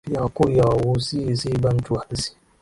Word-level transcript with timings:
Pia 0.05 0.21
Wakurya 0.21 0.63
Waghusii 0.63 1.35
si 1.37 1.57
Bantu 1.57 1.95
halisi 1.95 2.35